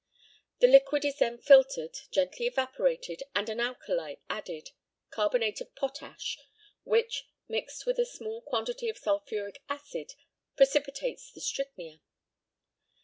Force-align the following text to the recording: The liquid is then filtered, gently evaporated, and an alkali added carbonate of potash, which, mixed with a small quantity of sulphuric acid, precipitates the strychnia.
The 0.61 0.67
liquid 0.67 1.05
is 1.05 1.19
then 1.19 1.37
filtered, 1.37 1.95
gently 2.09 2.47
evaporated, 2.47 3.21
and 3.35 3.47
an 3.49 3.59
alkali 3.59 4.15
added 4.31 4.71
carbonate 5.11 5.61
of 5.61 5.75
potash, 5.75 6.39
which, 6.83 7.27
mixed 7.47 7.85
with 7.85 7.99
a 7.99 8.05
small 8.07 8.41
quantity 8.41 8.89
of 8.89 8.97
sulphuric 8.97 9.61
acid, 9.69 10.13
precipitates 10.57 11.31
the 11.31 11.39
strychnia. 11.41 12.01